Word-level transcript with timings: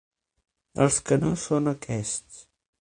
Els 0.85 0.97
que 1.11 1.19
no 1.25 1.31
són 1.45 1.73
aquests. 1.75 2.45